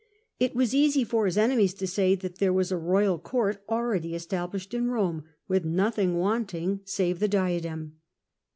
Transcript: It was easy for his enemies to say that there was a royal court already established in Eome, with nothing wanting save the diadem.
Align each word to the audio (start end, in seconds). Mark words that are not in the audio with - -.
It 0.39 0.55
was 0.55 0.73
easy 0.73 1.03
for 1.03 1.27
his 1.27 1.37
enemies 1.37 1.75
to 1.75 1.85
say 1.85 2.15
that 2.15 2.39
there 2.39 2.51
was 2.51 2.71
a 2.71 2.75
royal 2.75 3.19
court 3.19 3.61
already 3.69 4.15
established 4.15 4.73
in 4.73 4.87
Eome, 4.87 5.21
with 5.47 5.63
nothing 5.63 6.17
wanting 6.17 6.79
save 6.85 7.19
the 7.19 7.27
diadem. 7.27 7.97